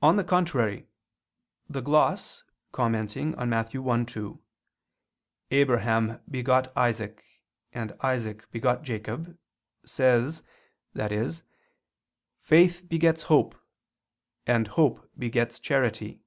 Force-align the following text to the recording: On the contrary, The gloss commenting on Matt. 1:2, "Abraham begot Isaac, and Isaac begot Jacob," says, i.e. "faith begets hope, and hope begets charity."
On 0.00 0.16
the 0.16 0.24
contrary, 0.24 0.88
The 1.68 1.82
gloss 1.82 2.42
commenting 2.72 3.34
on 3.34 3.50
Matt. 3.50 3.72
1:2, 3.74 4.40
"Abraham 5.50 6.20
begot 6.30 6.74
Isaac, 6.74 7.22
and 7.70 7.94
Isaac 8.00 8.50
begot 8.50 8.82
Jacob," 8.82 9.36
says, 9.84 10.42
i.e. 10.94 11.30
"faith 12.40 12.88
begets 12.88 13.24
hope, 13.24 13.54
and 14.46 14.68
hope 14.68 15.06
begets 15.18 15.58
charity." 15.60 16.22